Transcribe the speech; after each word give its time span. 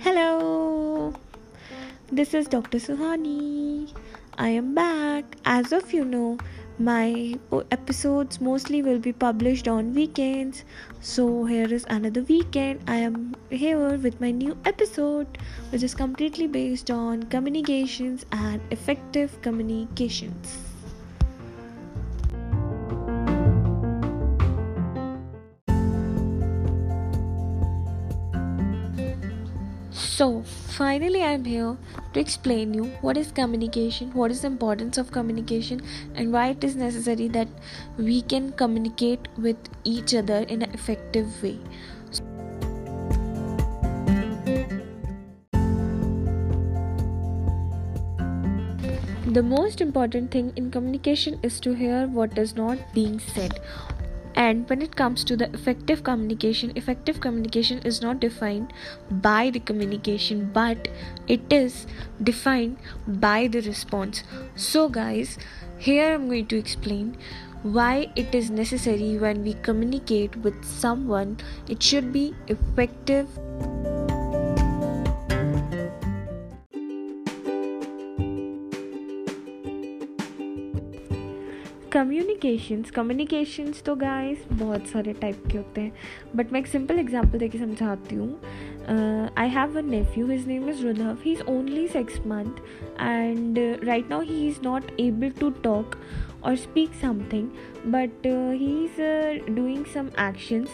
Hello, 0.00 1.12
this 2.10 2.32
is 2.32 2.48
Dr. 2.48 2.78
Suhani. 2.78 3.92
I 4.38 4.48
am 4.48 4.74
back. 4.74 5.36
As 5.44 5.72
of 5.72 5.92
you 5.92 6.06
know, 6.06 6.38
my 6.78 7.38
episodes 7.70 8.40
mostly 8.40 8.80
will 8.80 8.98
be 8.98 9.12
published 9.12 9.68
on 9.68 9.92
weekends. 9.92 10.64
So, 11.00 11.44
here 11.44 11.70
is 11.70 11.84
another 11.90 12.22
weekend. 12.22 12.80
I 12.86 12.96
am 12.96 13.36
here 13.50 13.98
with 13.98 14.22
my 14.22 14.30
new 14.30 14.56
episode, 14.64 15.36
which 15.68 15.82
is 15.82 15.94
completely 15.94 16.46
based 16.46 16.90
on 16.90 17.24
communications 17.24 18.24
and 18.32 18.62
effective 18.70 19.38
communications. 19.42 20.75
So, 29.96 30.42
finally, 30.42 31.22
I'm 31.22 31.46
here 31.46 31.74
to 32.12 32.20
explain 32.20 32.74
you 32.74 32.84
what 33.00 33.16
is 33.16 33.32
communication, 33.32 34.12
what 34.12 34.30
is 34.30 34.42
the 34.42 34.46
importance 34.48 34.98
of 34.98 35.10
communication, 35.10 35.80
and 36.14 36.34
why 36.34 36.48
it 36.48 36.62
is 36.62 36.76
necessary 36.76 37.28
that 37.28 37.48
we 37.96 38.20
can 38.20 38.52
communicate 38.52 39.26
with 39.38 39.56
each 39.84 40.14
other 40.14 40.40
in 40.50 40.60
an 40.60 40.70
effective 40.74 41.42
way. 41.42 41.58
The 49.26 49.42
most 49.42 49.80
important 49.80 50.30
thing 50.30 50.52
in 50.56 50.70
communication 50.70 51.40
is 51.42 51.58
to 51.60 51.72
hear 51.72 52.06
what 52.06 52.36
is 52.36 52.54
not 52.54 52.78
being 52.92 53.18
said 53.18 53.60
and 54.36 54.68
when 54.68 54.82
it 54.82 54.94
comes 54.94 55.24
to 55.24 55.36
the 55.36 55.48
effective 55.54 56.02
communication 56.04 56.72
effective 56.76 57.20
communication 57.20 57.78
is 57.90 58.00
not 58.02 58.20
defined 58.20 58.72
by 59.10 59.50
the 59.50 59.60
communication 59.60 60.50
but 60.52 60.88
it 61.26 61.52
is 61.52 61.86
defined 62.22 62.76
by 63.06 63.48
the 63.48 63.60
response. 63.62 64.22
So 64.54 64.88
guys 64.88 65.38
here 65.78 66.14
i'm 66.14 66.26
going 66.28 66.46
to 66.46 66.56
explain 66.56 67.16
why 67.62 68.10
it 68.16 68.34
is 68.34 68.50
necessary 68.50 69.18
when 69.18 69.42
we 69.42 69.52
communicate 69.54 70.34
with 70.36 70.64
someone 70.64 71.36
it 71.68 71.82
should 71.82 72.12
be 72.12 72.34
effective 72.48 73.28
communications 81.96 82.90
communications 82.90 83.82
तो 83.82 83.94
guys 83.96 84.44
बहुत 84.52 84.86
सारे 84.86 85.12
type 85.12 85.46
के 85.52 85.56
होते 85.58 85.80
हैं। 85.80 85.92
But 86.36 86.52
मैं 86.52 86.60
एक 86.60 86.66
simple 86.66 86.98
example 86.98 87.38
देके 87.38 87.58
समझाती 87.58 88.16
हूँ। 88.16 89.32
I 89.38 89.48
have 89.48 89.78
a 89.78 89.82
nephew 89.82 90.26
his 90.26 90.46
name 90.48 90.68
is 90.70 90.84
Rudhav 90.86 91.16
he 91.24 91.32
is 91.32 91.42
only 91.42 91.86
six 91.88 92.18
month 92.26 92.60
and 93.00 93.58
right 93.84 94.10
now 94.10 94.20
he 94.20 94.46
is 94.48 94.58
not 94.64 95.00
able 95.00 95.30
to 95.40 95.50
talk 95.64 95.96
और 96.44 96.56
speak 96.56 96.90
something 97.02 97.48
but 97.86 98.26
he 98.26 98.84
is 98.84 99.00
doing 99.50 99.84
some 99.84 100.10
actions. 100.20 100.68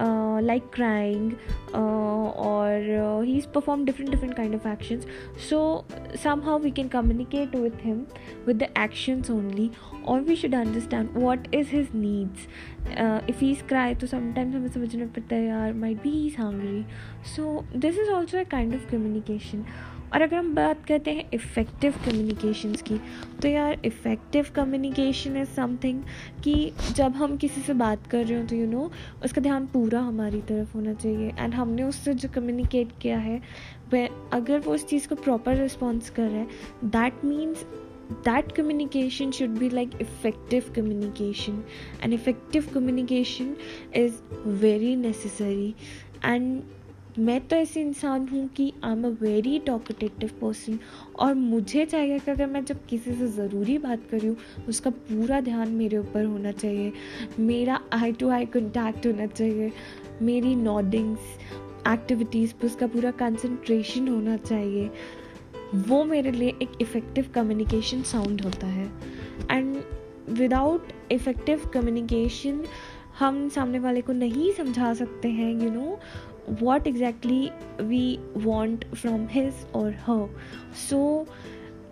Like 0.00 0.70
crying 0.74 1.32
और 1.74 3.22
he 3.24 3.36
is 3.38 3.46
perform 3.54 3.84
different 3.84 4.10
different 4.10 4.34
kind 4.34 4.54
of 4.54 4.68
actions 4.68 5.06
so 5.48 5.86
somehow 6.44 6.58
we 6.58 6.70
can 6.70 6.88
communicate 6.88 7.56
with 7.56 7.84
him 7.84 8.04
with 8.46 8.56
the 8.56 8.68
actions 8.78 9.30
only 9.30 9.70
और 10.04 10.20
we 10.20 10.36
should 10.36 10.54
understand 10.54 11.10
what 11.16 11.54
is 11.54 11.68
his 11.70 11.88
needs 11.94 12.46
if 13.30 13.40
he 13.40 13.50
is 13.50 13.62
cry 13.68 13.94
तो 13.94 14.06
sometimes 14.06 14.54
हमें 14.54 14.68
समझना 14.68 15.06
पड़ता 15.06 15.36
है, 15.36 15.44
यार 15.46 15.72
maybe 15.94 16.10
he 16.10 16.26
is 16.26 16.40
hungry 16.40 16.84
so 17.36 17.64
this 17.76 17.98
is 17.98 18.10
also 18.10 18.38
a 18.38 18.44
kind 18.50 18.74
of 18.74 18.90
communication 18.90 19.64
और 20.14 20.22
अगर 20.22 20.36
हम 20.36 20.54
बात 20.54 20.84
करते 20.86 21.10
हैं 21.10 21.24
इफ़ेक्टिव 21.34 21.94
कम्युनिकेशंस 22.06 22.82
की 22.82 23.00
तो 23.42 23.48
यार 23.48 23.80
इफ़ेक्टिव 23.84 24.46
कम्युनिकेशन 24.56 25.36
इज़ 25.36 25.48
समथिंग 25.48 26.02
कि 26.44 26.72
जब 26.92 27.16
हम 27.16 27.36
किसी 27.36 27.60
से 27.60 27.74
बात 27.74 28.06
कर 28.06 28.24
रहे 28.26 28.40
हो 28.40 28.46
तो 28.46 28.56
यू 28.56 28.64
you 28.64 28.74
नो 28.74 28.80
know, 28.80 29.24
उसका 29.24 29.40
ध्यान 29.40 29.66
पूरा 29.66 30.00
हमारी 30.00 30.40
तरफ़ 30.40 30.74
होना 30.74 30.94
चाहिए। 30.94 31.32
एंड 31.38 31.54
हमने 31.54 31.82
उससे 31.82 32.14
जो 32.14 32.28
कम्युनिकेट 32.28 32.88
किया 33.02 33.18
है 33.18 33.42
वह 33.92 34.08
अगर 34.32 34.58
वो 34.58 34.74
उस 34.74 34.86
चीज़ 34.86 35.08
को 35.08 35.14
प्रॉपर 35.14 35.56
रिस्पॉन्स 35.56 36.10
कर 36.10 36.22
रहा 36.22 36.40
है 36.40 36.48
that 36.84 37.24
means 37.24 37.64
that 38.24 38.54
communication 38.54 39.32
should 39.32 39.58
be 39.58 39.68
like 39.68 39.94
effective 40.00 40.68
communication 40.72 41.64
and 42.02 42.14
effective 42.14 42.72
communication 42.72 43.50
is 43.92 44.22
very 44.62 44.96
necessary 44.96 45.74
and 46.22 46.62
मैं 47.18 47.48
तो 47.48 47.56
ऐसी 47.56 47.80
इंसान 47.80 48.28
हूँ 48.28 48.48
कि 48.48 48.72
I 48.84 48.92
am 48.92 49.04
a 49.04 49.08
very 49.08 49.58
talkative 49.58 50.30
person 50.40 50.78
और 51.18 51.34
मुझे 51.34 51.86
चाहिए 51.86 52.18
कि 52.18 52.30
अगर 52.30 52.46
मैं 52.46 52.64
जब 52.64 52.86
किसी 52.86 53.14
से 53.14 53.28
ज़रूरी 53.28 53.78
बात 53.78 54.00
कर 54.10 54.20
रही 54.20 54.36
उसका 54.68 54.90
पूरा 54.90 55.40
ध्यान 55.40 55.68
मेरे 55.68 55.98
ऊपर 55.98 56.24
होना 56.24 56.52
चाहिए 56.52 56.92
मेरा 57.38 57.80
आई 57.92 58.12
टू 58.12 58.28
आई 58.28 58.46
कॉन्टैक्ट 58.46 59.06
होना 59.06 59.26
चाहिए 59.26 59.72
मेरी 60.22 60.54
नॉडिंग्स 60.54 61.20
एक्टिविटीज़ 61.88 62.54
पर 62.54 62.66
उसका 62.66 62.86
पूरा 62.86 63.10
कंसंट्रेशन 63.10 64.08
होना 64.08 64.36
चाहिए 64.36 64.90
वो 65.74 66.04
मेरे 66.04 66.32
लिए 66.32 66.48
एक 66.48 66.78
इफ़ेक्टिव 66.80 67.30
कम्युनिकेशन 67.34 68.02
साउंड 68.02 68.40
होता 68.40 68.66
है। 68.66 68.90
एंड 69.50 69.76
विदाउट 70.28 70.88
इफ़ेक्टिव 71.12 71.66
कम्युनिकेशन 71.74 72.64
हम 73.18 73.48
सामने 73.48 73.78
वाले 73.78 74.00
को 74.00 74.12
नहीं 74.12 74.52
समझा 74.52 74.94
सकते 74.94 75.28
हैं 75.28 75.52
you 75.52 75.60
you 75.60 75.72
know 75.72 75.80
know, 75.80 75.96
what 76.54 76.84
exactly 76.84 77.50
we 77.82 78.16
want 78.46 78.78
from 79.04 79.28
his 79.36 79.52
or 79.76 79.92
her. 80.08 80.26
So, 80.90 81.24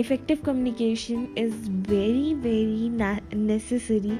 effective 0.00 0.42
communication 0.48 1.26
is 1.38 1.52
very 1.68 2.34
very 2.34 2.98
na- 2.98 3.36
necessary 3.36 4.16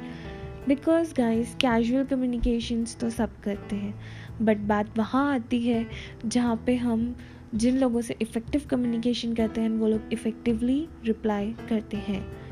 because 0.69 1.15
guys 1.15 1.55
casual 1.55 2.05
communications 2.05 2.97
तो 2.97 3.11
सब 3.11 3.41
करते 3.41 3.77
हैं 3.77 4.01
बट 4.43 4.57
बात 4.57 4.99
वहाँ 4.99 5.35
आती 5.35 5.61
है 5.61 5.87
जहाँ 6.27 6.63
पे 6.67 6.77
हम 6.77 7.17
जिन 7.55 7.79
लोगों 7.79 8.01
से 8.01 8.17
इफ़ेक्टिव 8.23 8.63
कम्युनिकेशन 8.71 9.35
करते 9.35 9.61
हैं, 9.61 9.69
वो 9.69 9.89
लोग 9.89 10.01
इफ़ेक्टिवली 10.13 10.89
रिप्लाई 11.05 11.55
करते 11.69 11.97
हैं। 11.97 12.44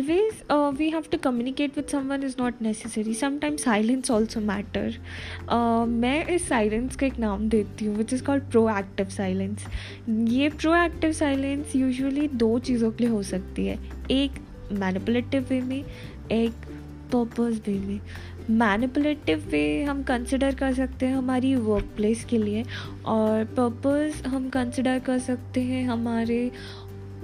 Always 0.00 0.42
uh, 0.48 0.72
we 0.76 0.90
have 0.90 1.08
to 1.10 1.18
communicate 1.18 1.76
with 1.76 1.90
someone 1.90 2.22
is 2.22 2.36
not 2.38 2.60
necessary. 2.60 3.14
Sometimes 3.14 3.64
silence 3.64 4.10
also 4.10 4.40
matter. 4.40 4.92
Uh, 5.48 5.86
मैं 5.86 6.26
इस 6.26 6.48
साइलेंस 6.48 6.96
का 6.96 7.06
एक 7.06 7.18
नाम 7.18 7.48
देती 7.48 7.84
हूँ 7.84 7.96
which 7.96 8.12
is 8.12 8.24
called 8.24 8.44
proactive 8.78 9.08
silence 9.16 9.66
ये 10.08 10.48
प्रो 10.48 10.74
एक्टिव 10.76 11.12
साइलेंस 11.12 11.76
यूजुअली 11.76 12.28
दो 12.28 12.58
चीज़ों 12.58 12.90
के 12.90 13.04
लिए 13.04 13.12
हो 13.12 13.22
सकती 13.22 13.66
है। 13.66 13.78
एक 14.10 14.40
मैनिपुलेटिव 14.72 15.46
वे 15.50 15.60
में 15.60 15.84
एक 16.32 16.66
पर्पस 17.12 17.60
वे 17.66 17.78
में। 17.78 18.00
मैनिपुलेटिव 18.50 19.44
वे 19.50 19.82
हम 19.84 20.02
कंसिडर 20.02 20.54
कर 20.54 20.74
सकते 20.74 21.06
हैं 21.06 21.16
हमारी 21.16 21.54
वर्क 21.54 21.90
प्लेस 21.96 22.24
के 22.24 22.38
लिए 22.38 22.64
और 23.06 23.44
पर्पस 23.58 24.22
हम 24.26 24.48
कंसिडर 24.50 24.98
कर 24.98 25.18
सकते 25.18 25.60
हैं 25.62 25.84
हमारे 25.88 26.50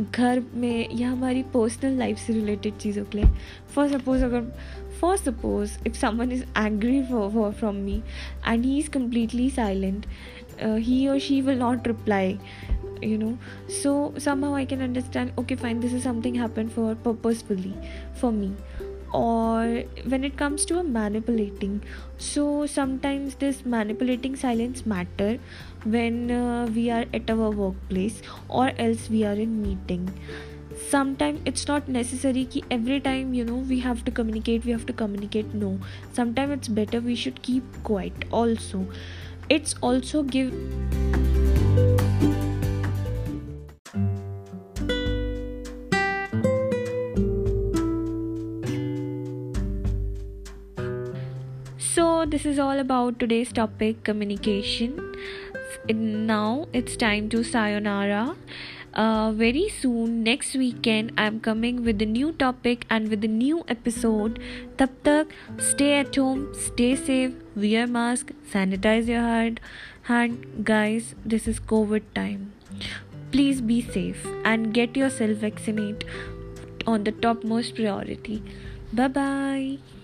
घर 0.00 0.42
में 0.54 0.88
या 0.94 1.10
हमारी 1.10 1.42
पर्सनल 1.54 1.98
लाइफ 1.98 2.18
से 2.18 2.32
रिलेटेड 2.32 2.76
चीज़ों 2.76 3.04
के 3.04 3.18
लिए। 3.18 3.30
फॉर 3.74 3.88
सपोज़ 3.88 4.24
अगर 4.24 4.52
for 5.00 5.16
suppose 5.16 5.78
if 5.86 5.94
someone 5.94 6.32
is 6.32 6.44
angry 6.58 7.02
for 7.02 7.52
from 7.52 7.74
me 7.74 8.02
and 8.48 8.64
he 8.64 8.78
is 8.78 8.90
completely 8.90 9.50
silent 9.50 10.06
he 10.62 11.06
और 11.06 11.18
she 11.18 11.40
will 11.40 11.58
not 11.58 11.86
reply 11.88 12.38
you 13.04 13.18
know 13.18 13.36
so 13.82 14.14
somehow 14.44 14.54
I 14.54 14.66
can 14.66 14.80
understand 14.80 15.38
okay 15.38 15.54
fine 15.54 15.80
this 15.80 15.94
is 15.94 16.04
something 16.04 16.36
happen 16.36 16.68
for 16.68 16.94
purposefully 16.94 17.74
for 18.20 18.32
me 18.32 18.52
or 19.12 19.84
when 20.04 20.24
it 20.24 20.36
comes 20.36 20.64
to 20.66 20.78
a 20.78 20.82
manipulating. 20.82 21.82
So 22.18 22.66
sometimes 22.66 23.36
this 23.36 23.64
manipulating 23.64 24.36
silence 24.36 24.86
matter 24.86 25.38
when 25.84 26.30
uh, 26.30 26.66
we 26.74 26.90
are 26.90 27.04
at 27.14 27.30
our 27.30 27.50
workplace 27.50 28.22
or 28.48 28.72
else 28.78 29.08
we 29.08 29.24
are 29.24 29.34
in 29.34 29.62
meeting. 29.62 30.12
Sometimes 30.88 31.40
it's 31.44 31.66
not 31.66 31.88
necessary 31.88 32.44
ki 32.44 32.62
every 32.70 33.00
time 33.00 33.32
you 33.34 33.44
know 33.44 33.56
we 33.56 33.80
have 33.80 34.04
to 34.04 34.10
communicate 34.10 34.64
we 34.64 34.72
have 34.72 34.86
to 34.86 34.92
communicate 34.92 35.54
no. 35.54 35.78
Sometimes 36.12 36.52
it's 36.52 36.68
better 36.68 37.00
we 37.00 37.14
should 37.14 37.42
keep 37.42 37.64
quiet 37.82 38.26
also. 38.30 38.86
It's 39.48 39.74
also 39.80 40.22
give 40.22 40.52
this 52.30 52.44
is 52.44 52.58
all 52.58 52.78
about 52.80 53.18
today's 53.20 53.52
topic 53.52 54.02
communication. 54.02 55.14
Now 55.88 56.66
it's 56.72 56.96
time 56.96 57.28
to 57.30 57.42
sayonara. 57.44 58.36
Uh, 58.94 59.30
very 59.32 59.68
soon 59.68 60.22
next 60.24 60.54
weekend 60.54 61.12
i'm 61.18 61.38
coming 61.38 61.84
with 61.84 62.00
a 62.00 62.06
new 62.06 62.32
topic 62.32 62.86
and 62.88 63.10
with 63.10 63.24
a 63.24 63.28
new 63.28 63.62
episode. 63.68 64.38
Tab 64.78 64.94
tak 65.08 65.34
stay 65.58 65.90
at 65.98 66.16
home 66.16 66.46
stay 66.68 66.96
safe 66.96 67.34
wear 67.64 67.86
mask 67.86 68.32
sanitize 68.54 69.12
your 69.14 69.26
hand 69.26 69.60
hand 70.12 70.46
guys 70.70 71.14
this 71.34 71.46
is 71.52 71.60
covid 71.74 72.08
time. 72.14 72.52
Please 73.32 73.60
be 73.60 73.82
safe 73.82 74.24
and 74.44 74.72
get 74.72 74.96
yourself 74.96 75.44
vaccinated 75.44 76.08
on 76.86 77.04
the 77.04 77.12
topmost 77.12 77.74
priority. 77.74 78.42
Bye 78.92 79.08
bye 79.20 79.95